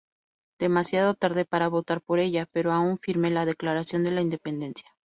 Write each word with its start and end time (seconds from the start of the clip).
Demasiado 0.59 1.13
tarde 1.13 1.45
para 1.45 1.67
votar 1.67 2.01
por 2.01 2.17
ella, 2.17 2.47
pero 2.51 2.71
aún 2.71 2.97
firme 2.97 3.29
la 3.29 3.45
Declaración 3.45 4.03
de 4.03 4.09
la 4.09 4.21
Independencia. 4.21 4.89